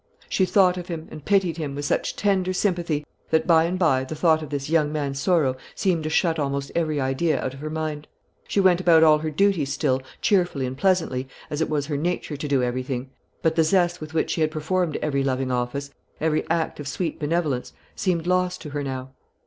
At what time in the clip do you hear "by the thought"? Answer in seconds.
3.77-4.41